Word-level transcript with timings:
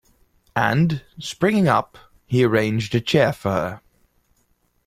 And, 0.55 1.03
springing 1.19 1.67
up, 1.67 1.95
he 2.25 2.43
arranged 2.43 2.95
a 2.95 3.01
chair 3.01 3.31
for 3.31 3.51
her. 3.51 3.81